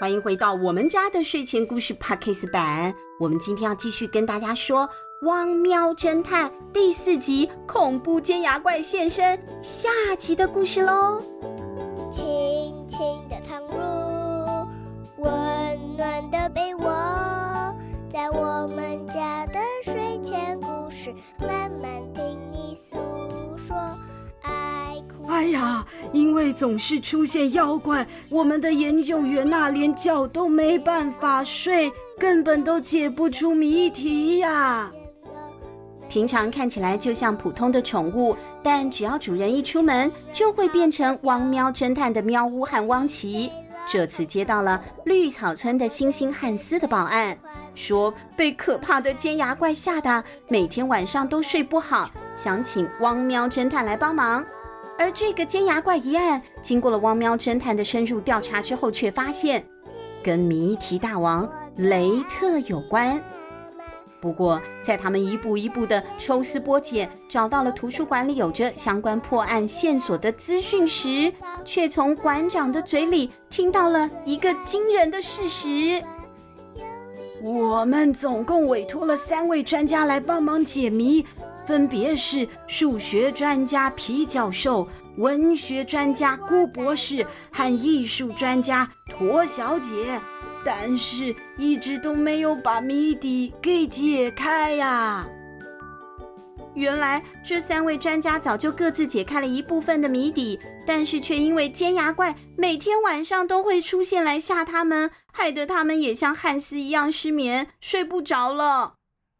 [0.00, 2.94] 欢迎回到我们家的睡前故事 Podcast 版。
[3.18, 4.86] 我们今天要继续跟大家说
[5.22, 11.20] 《汪喵侦探》第四集《恐怖尖牙怪现身》下集的故事喽。
[12.12, 12.24] 轻
[12.86, 14.68] 轻的躺入
[15.16, 17.74] 温暖的被窝，
[18.08, 22.96] 在我们家的睡前故事，慢慢听你诉
[23.56, 23.76] 说。
[25.30, 34.90] 哎呀，因为总是出现妖怪，我们的研究员呐，连觉都没办法睡，根本都解不出谜题呀。
[36.08, 43.50] 平常看起来就像普通的宠物，但只要主人一出门，就会变成汪喵侦探的喵呜和汪奇。
[43.86, 47.36] 这次接到了绿草村的星星汉斯的报案，
[47.74, 54.42] 说被可怕的尖牙怪吓得每天晚上都睡不好，想请汪喵侦探来帮忙。
[54.98, 59.64] 而这个尖牙怪一案，经过了汪喵侦探的深入调查之后，却发现
[60.22, 63.22] 跟谜题大王雷特有关。
[64.20, 71.32] 不过，在他们一步一步的抽丝剥茧，找到了图书馆里有着相关破案线索的资讯时，
[71.64, 76.02] 却从馆长的嘴里听到了一个惊人的事实：
[77.40, 81.24] 我们总共委托了三位专家来帮忙解谜。
[81.68, 84.88] 分别是数学专家皮教授、
[85.18, 90.18] 文学专家顾博士和艺术专家驼小姐，
[90.64, 95.28] 但是一直都没有把谜底给解开呀。
[96.72, 108.94] 原来这三位专家早就各自解开了一部分的谜底，但是却因为尖牙怪每天晚上都会出现来吓他们，害得他们也像汉斯一样失眠，睡不着了。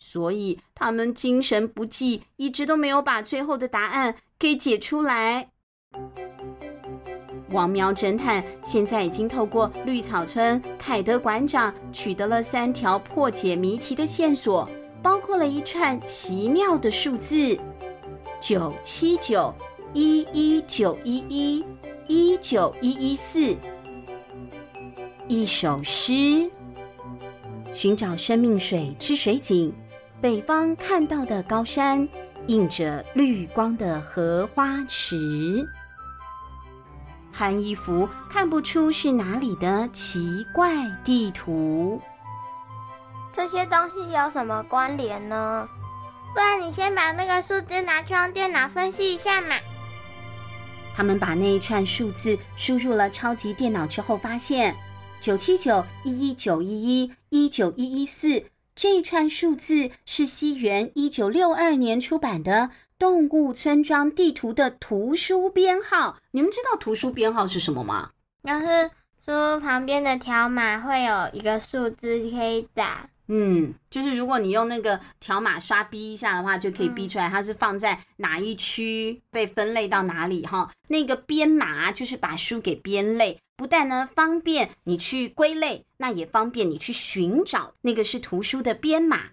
[0.00, 5.50] 所以他们精神不济，一直都没有把最后的答案给解出来。
[7.50, 14.68] 王喵侦探现在已经透过绿草村凯德馆长取得了三条破解谜题的线索，
[15.02, 17.58] 包括了一串奇妙的数字：
[18.40, 19.52] 九七九
[19.92, 21.64] 一一九一一
[22.06, 23.56] 一九一一四，
[25.26, 26.48] 一首诗，
[27.72, 29.74] 寻找生命水之水井。
[30.20, 32.06] 北方看到的高山，
[32.46, 35.66] 映着绿光的荷花池，
[37.32, 42.02] 和一幅看不出是哪里的奇怪地图。
[43.32, 45.66] 这些东西有什么关联呢？
[46.34, 49.56] 不然你先把那个数字拿去用电脑分析一下嘛。
[50.94, 54.76] 他们把那一串数字输入了超级电脑之后，发现
[55.18, 58.44] 九七九一一九一一一九一一四。
[58.82, 62.52] 这一串数字是西元一九六二年出版的
[62.98, 66.16] 《动物村庄地图》的图书编号。
[66.30, 68.08] 你们知道图书编号是什么吗？
[68.40, 68.90] 要是
[69.22, 73.10] 书旁边的条码会有一个数字可以打。
[73.32, 80.68] 嗯，就是如果你用那个条码刷逼一下的话，就可以逼出来它是放在哪一区，被分类到哪里哈。
[80.88, 87.72] 那个编码就是把书给编类，不但呢方便你去归类，那也方便你去寻找。
[87.82, 89.30] 那个是图书的编码。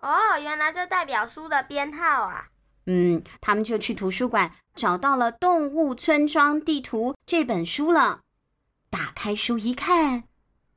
[0.00, 2.46] 哦，原来这代表书的编号啊。
[2.86, 8.22] 嗯，他们就去图书馆找到了《动物村庄地图》这本书了。
[8.88, 10.24] 打开书一看。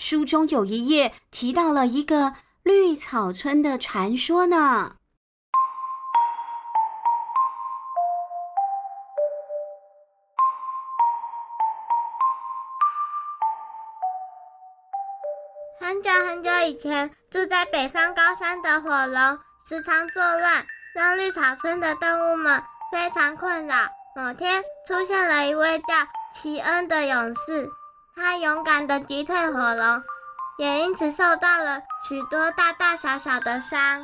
[0.00, 4.94] 书中有一页提到了一个绿草村的传说呢。
[15.80, 23.74] 很久很久以前，住在北方高山的火龙时常作乱，让绿草村的动物们非常困扰。
[24.14, 25.86] 某天，出现了一位叫
[26.32, 27.68] 奇恩的勇士。
[28.18, 30.02] 他勇敢地击退火龙，
[30.58, 34.02] 也因此受到了许多大大小小的伤。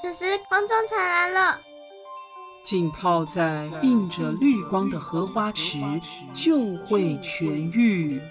[0.00, 1.58] 此时，空中传来了
[2.64, 5.78] “浸泡在映着绿光的荷花池
[6.32, 8.22] 就会痊愈”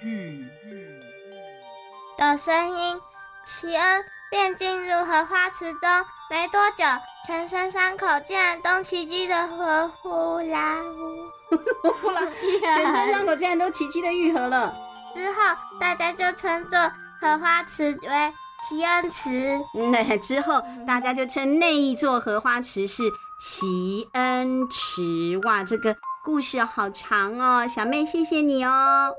[2.17, 3.01] 的声音。
[3.45, 6.83] 奇恩便进入荷花池中，没多久，
[7.25, 11.27] 全身伤口竟然都奇迹的合呼啦呼。
[12.01, 12.21] 呼啦，
[12.59, 14.75] 全身伤口竟然都奇迹的愈合了。
[15.17, 16.77] 之后，大家就称作
[17.19, 18.33] 荷花池为
[18.69, 19.59] 奇恩池。
[19.91, 23.01] 那 之后，大家就称那一座荷花池是
[23.39, 25.41] 奇恩池。
[25.43, 29.15] 哇，这个故事好长哦，小妹谢谢你哦。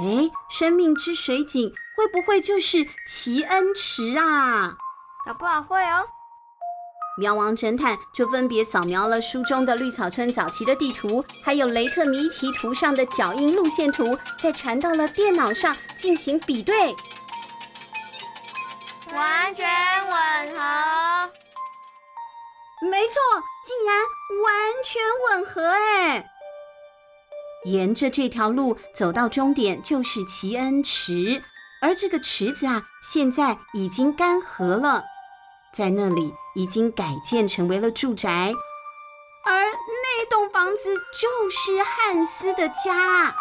[0.00, 1.68] 哎，生命之水井
[1.98, 4.78] 会不会就是奇恩池啊？
[5.26, 6.06] 搞不好会哦。
[7.16, 16.94] 喵王侦探就分别扫描了书中的绿草村早期的地图，还有雷特谜题图上的脚印路线图，再传到了电脑上进行比对，
[19.12, 19.64] 完全
[20.08, 21.30] 吻合。
[22.90, 23.20] 没错，
[23.64, 23.96] 竟然
[24.42, 25.00] 完全
[25.30, 26.24] 吻合哎！
[27.64, 31.42] 沿着这条路走到终点就是奇恩池，
[31.80, 35.04] 而这个池子啊，现在已经干涸了，
[35.74, 38.52] 在那里已经改建成为了住宅，
[39.44, 43.34] 而那栋房子就是汉斯的家。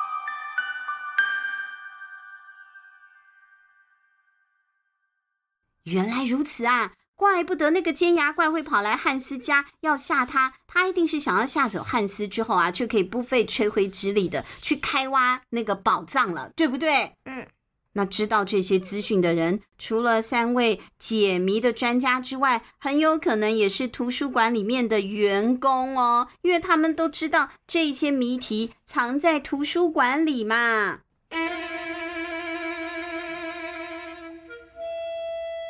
[5.84, 6.94] 原来如此啊！
[7.16, 17.16] 怪不得那个尖牙怪会跑来汉斯家要吓他，他一定是想要吓走汉斯之后啊，就可以不费吹灰之力的去开挖那个宝藏了，对不对？
[17.26, 17.48] 嗯，
[17.94, 31.00] 那知道这些资讯的人，除了三位解谜的专家之外，很有可能也是图书馆里面的员工哦，因为他们都知道这些谜题藏在图书馆里嘛。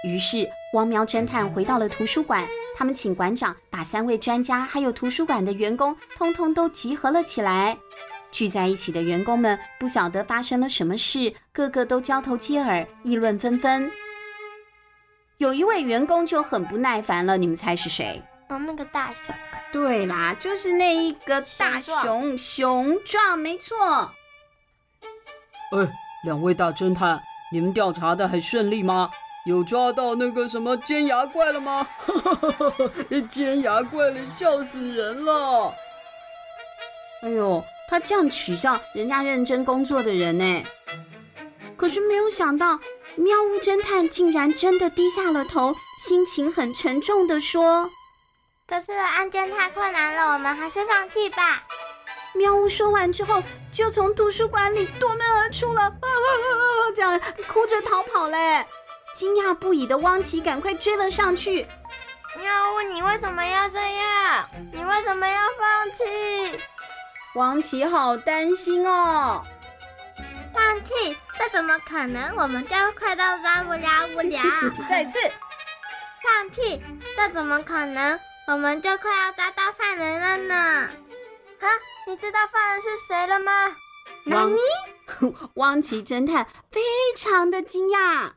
[0.05, 2.47] 于是，汪喵侦探回到了图书馆。
[2.75, 7.77] 他们请馆长把三位专家还有图书馆的员工通通都集合了起来。
[8.33, 13.91] 聚在一起的员工们不晓得发生了什么事，个个都交头接耳，议论纷纷。
[15.38, 18.19] 有一位员工就很不耐烦了，你们猜是谁？
[18.50, 19.35] 哦，那个大熊。
[19.71, 23.77] 对啦，就是那一个大熊，熊壮，没错。
[25.71, 25.88] 哎，
[26.25, 27.21] 两位大侦探，
[27.51, 29.12] 你们调查的还顺利吗？
[29.45, 31.88] 有抓到那个什么尖牙怪了吗？
[33.30, 35.74] 尖牙怪了，笑死人了！
[37.24, 37.63] 哎呦，
[37.94, 40.63] 他这样取笑人家认真工作的人呢。
[41.78, 42.80] 可是没有想到，
[43.16, 47.88] 喵呜侦探竟然真的低下了头，心情很沉重的说
[48.68, 51.62] ：“这次的案件太困难了，我们还是放弃吧。”
[52.34, 56.90] 喵呜说完之后，就从图书馆里夺门而出了，啊啊啊！
[56.95, 58.66] 这样哭着逃跑嘞。
[59.13, 61.68] 惊讶不已的汪奇赶快追了上去。
[62.40, 64.50] 喵呜，你为什么要这样？
[64.72, 66.60] 你为什么要放弃？
[67.35, 69.44] 汪奇好担心哦。
[70.53, 71.18] 放弃？
[71.38, 72.35] 这怎么可能？
[72.38, 74.41] 我们就快到抓不了不了。
[74.88, 75.18] 再次。
[76.24, 76.81] 放弃？
[77.15, 78.19] 这怎么可能？
[78.47, 80.56] 我们就快要抓到犯人了呢。
[80.56, 81.68] 啊，
[82.06, 83.51] 你知道犯人是谁了吗？
[84.27, 84.57] 汪妮？
[85.56, 86.81] 汪奇侦探非
[87.15, 88.33] 常的惊讶。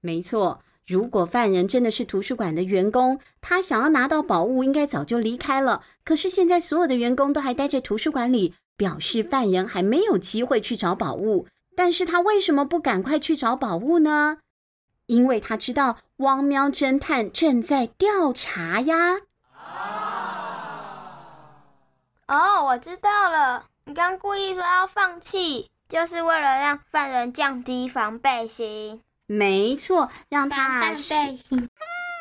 [0.00, 5.82] 没错，如果犯人真的是图书馆的员工，他想要拿到宝物，应该早就离开了。
[6.02, 11.46] 可是现在所有的员工都还待在图书馆里，表示犯人还没有机会去找宝物。
[11.76, 14.38] 但是他为什么不赶快去找宝物呢？
[15.04, 19.18] 因为他知道汪喵侦探正在调查呀。
[22.28, 29.02] 哦，我知道了，你刚故意说要放弃，就是为了让犯人降低防备心。
[29.30, 31.68] 没错，让他防弹背心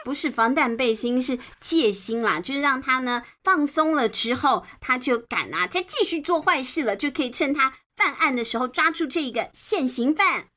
[0.03, 10.47] 不是防弹背心，是戒心啦，就是让他呢放松了之后，他就敢啊再继续做坏事了，就可以趁他犯案的时候抓住这个现行犯。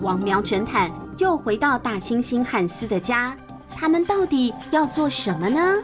[0.00, 3.36] 王苗侦探又回到大猩猩汉斯的家，
[3.76, 5.82] 他们到底要做什么呢？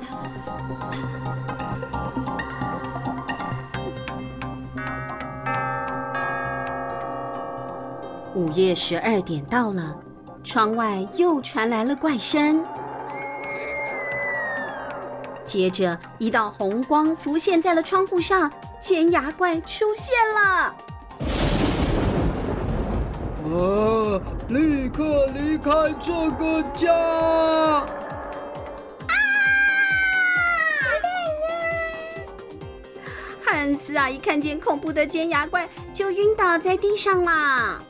[8.38, 9.96] 午夜十二点到了，
[10.44, 12.64] 窗外又传来了怪声。
[15.44, 20.72] 接着，一道红光浮现在了窗户上，尖牙怪出现了。
[23.42, 24.22] 啊！
[24.50, 26.94] 立刻离开这个家！
[26.94, 27.88] 啊！
[33.44, 37.80] 汉斯啊，一看见恐怖的尖牙怪，就晕倒在地上啦。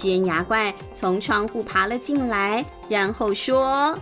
[0.00, 3.94] 尖牙怪从窗户爬了进来，然后说：“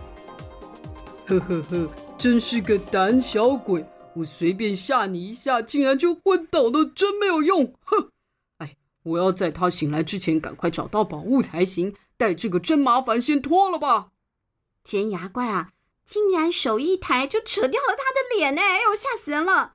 [1.27, 3.85] 呵呵呵，真是个胆小鬼！
[4.15, 7.75] 我随便吓你一下，竟然就昏倒了，真没有用！
[7.83, 8.11] 哼！
[8.59, 11.93] 哎，我要在他醒来之前赶快找到宝物才行。
[12.17, 14.11] 带这个真麻烦，先脱了吧。”
[14.85, 15.71] 尖牙怪啊，
[16.05, 18.57] 竟然手一抬就扯掉了他的脸！
[18.57, 19.73] 哎，哎呦，吓死人了！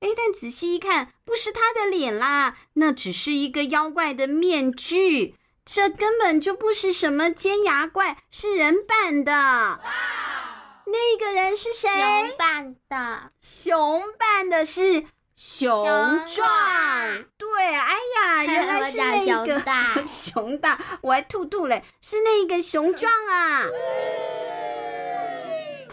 [0.00, 5.34] 哎，但仔细一看，不是他的脸啦，那只是一个妖怪的面具。
[5.64, 9.80] 这根本就不是什么尖牙怪，是人扮的。
[10.86, 11.88] 那个人是谁？
[11.90, 13.32] 熊扮的。
[13.40, 15.84] 熊扮的是熊
[16.28, 16.48] 壮。
[17.36, 23.64] 对，哎呀，原来是 那个熊大， 熊大，我还吐吐嘞，是那个熊壮啊。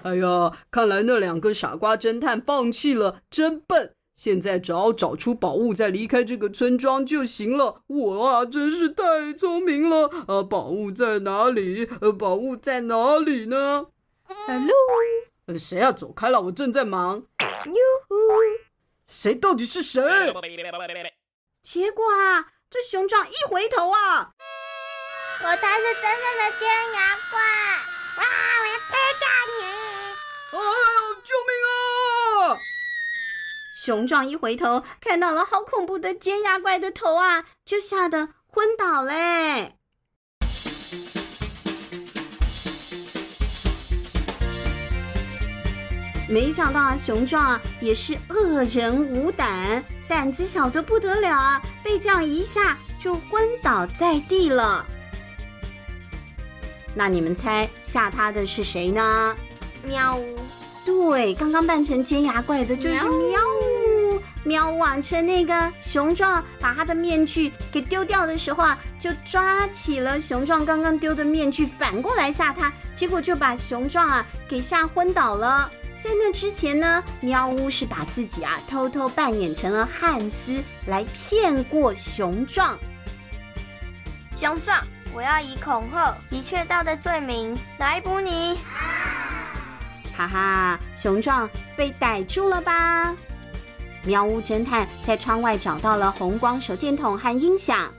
[0.04, 3.96] 哎呀，看来那两个傻瓜侦探放弃了，真笨。
[4.14, 7.82] 现在只要找出宝物，再离开这个村庄就行了。
[7.88, 10.08] 我啊，真是太聪明了。
[10.28, 11.90] 啊，宝物在哪里？
[12.00, 13.88] 呃，宝物在哪里呢
[14.28, 14.76] ？Hello，
[15.48, 16.42] 呃，谁要走开了？
[16.42, 17.24] 我正在忙。
[17.66, 17.76] 哟
[18.08, 18.16] 呼，
[19.08, 20.02] 谁到底是谁？
[21.64, 24.32] 结果啊，这熊掌一回头啊，
[25.40, 27.40] 我才是真正的尖牙怪！
[28.18, 28.24] 哇，
[31.24, 32.60] 救命啊！
[33.84, 39.76] 熊壮一回头，看到了好恐怖的尖牙怪的头啊，就吓得昏倒嘞。
[46.30, 54.86] 没想到啊，熊壮啊也是恶人无胆，胆子小得不得了啊，被这样一下就昏倒在地了。
[56.96, 59.36] 那你们猜吓他的是谁呢？
[59.84, 60.40] 喵呜。
[60.86, 64.22] 对，刚刚扮成尖牙怪的就是喵呜。
[64.46, 75.72] 喵呜啊，趁那个熊壮把他的面具给丢掉的时候啊，就抓起了熊壮刚刚丢的面具，反过来吓他，结果就把熊壮啊给吓昏倒了。
[75.98, 82.78] 在那之前呢，喵呜是把自己啊偷偷扮演成了汉斯来骗过熊壮。
[84.36, 88.58] 熊壮，我要以恐吓及窃盗的罪名来捕你。
[90.16, 93.16] 哈哈，熊壮被逮住了吧？
[94.06, 97.94] 喵呜侦探在窗外找到了红光手电筒和音响，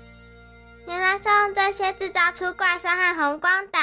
[0.87, 3.78] 原来是用这些制造出怪声和红光的。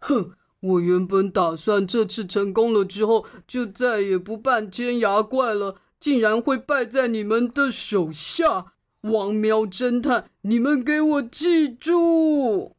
[0.00, 8.66] 哼，我原本打算这次成功了之后就再也不扮尖牙怪了，竟然会败在你们的手下！
[9.00, 12.76] 王喵侦探，你们给我记住！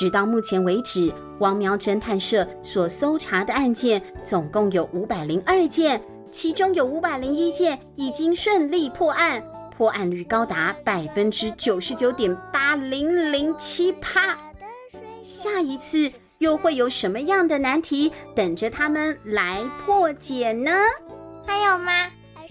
[0.00, 6.00] 直到目前为止，汪喵侦探社所搜查的案件总共有五百零二件，
[6.32, 9.44] 其中有五百零一件已经顺利破案，
[9.76, 14.38] 破案率高达百分之九十九点八零零七趴。
[15.20, 20.70] 下一次又会有什么样的难题等着他们来破解呢？
[21.46, 21.92] 还有吗？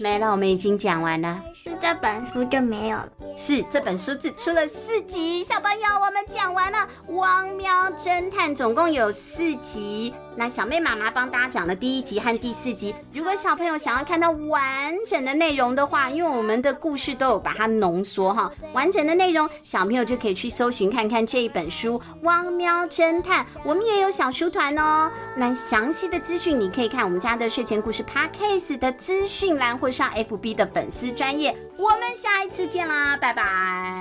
[0.00, 1.42] 没了，我们已经讲完了。
[1.52, 3.08] 是这本书就没有了。
[3.36, 6.78] 是这本书只出了四集，小朋友，我们讲完了
[7.12, 10.14] 《汪喵侦探》，总共有四集。
[10.40, 12.94] 那小妹妈妈帮大家讲了第一集和第四集。
[13.12, 23.44] 如果小朋友想要看到完整的内容的话，因为我们的故事都有把它浓缩哈，完整的内容小朋友就可以去搜寻看看这一本书《汪喵侦探》。
[23.62, 25.10] 我们也有小书团哦。
[25.36, 31.54] 那详细的资讯你可以看我们家的睡前故事 Podcast 的资讯栏，或上 FB 的粉丝专页。
[31.76, 33.42] 我们下一次见啦，拜拜，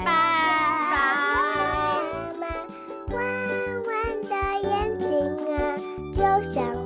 [0.05, 0.28] 拜
[6.19, 6.78] 就像。